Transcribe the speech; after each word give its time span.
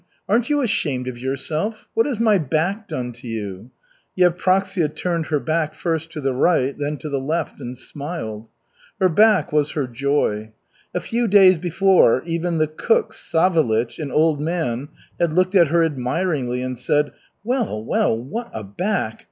Aren't 0.27 0.49
you 0.49 0.61
ashamed 0.61 1.07
of 1.07 1.19
yourself? 1.19 1.87
What 1.93 2.07
has 2.07 2.19
my 2.19 2.39
back 2.39 2.87
done 2.87 3.11
to 3.11 3.27
you?" 3.27 3.69
Yevpraksia 4.17 4.95
turned 4.95 5.27
her 5.27 5.39
back 5.39 5.75
first 5.75 6.09
to 6.13 6.19
the 6.21 6.33
right, 6.33 6.75
then 6.75 6.97
to 6.97 7.07
the 7.09 7.19
left, 7.19 7.61
and 7.61 7.77
smiled. 7.77 8.49
Her 8.99 9.09
back 9.09 9.51
was 9.53 9.73
her 9.73 9.85
joy. 9.85 10.53
A 10.95 11.01
few 11.01 11.27
days 11.27 11.59
before 11.59 12.23
even 12.25 12.57
the 12.57 12.65
cook 12.65 13.13
Savelich, 13.13 13.99
an 13.99 14.11
old 14.11 14.41
man, 14.41 14.89
had 15.19 15.33
looked 15.33 15.53
at 15.53 15.67
her 15.67 15.83
admiringly 15.83 16.63
and 16.63 16.79
said: 16.79 17.11
"Well, 17.43 17.85
well, 17.85 18.17
what 18.17 18.49
a 18.55 18.63
back! 18.63 19.19